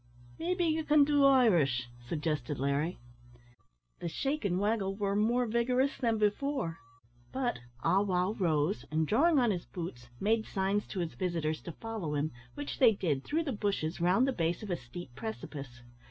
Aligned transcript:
"Maybe 0.39 0.65
ye 0.65 0.81
can 0.81 1.03
do 1.03 1.25
Irish?" 1.25 1.87
suggested 2.07 2.57
Larry. 2.59 2.97
The 3.99 4.07
shake 4.09 4.43
and 4.43 4.59
waggle 4.59 4.95
were 4.95 5.15
more 5.15 5.45
vigorous 5.45 5.95
than 5.99 6.17
before 6.17 6.79
but 7.31 7.59
Ah 7.83 8.01
wow 8.01 8.31
rose, 8.39 8.83
and, 8.89 9.05
drawing 9.05 9.37
on 9.37 9.51
his 9.51 9.65
boots, 9.65 10.09
made 10.19 10.47
signs 10.47 10.87
to 10.87 11.01
his 11.01 11.13
visitors 11.13 11.61
to 11.61 11.71
follow 11.73 12.15
him, 12.15 12.31
which 12.55 12.79
they 12.79 12.93
did, 12.93 13.23
through 13.23 13.43
the 13.43 13.51
bushes, 13.51 14.01
round 14.01 14.27
the 14.27 14.33
base 14.33 14.63
of 14.63 14.71
a 14.71 14.75
steep 14.75 15.13
precipice. 15.13 15.83